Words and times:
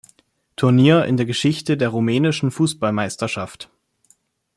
Turnier 0.55 1.05
in 1.05 1.15
der 1.15 1.27
Geschichte 1.27 1.77
der 1.77 1.89
rumänischen 1.89 2.49
Fußballmeisterschaft. 2.49 3.69